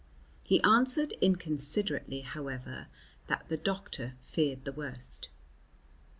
He 0.43 0.63
answered 0.63 1.11
inconsiderately, 1.21 2.21
however, 2.21 2.87
that 3.27 3.45
the 3.49 3.55
doctor 3.57 4.15
feared 4.23 4.65
the 4.65 4.71
worst. 4.73 5.29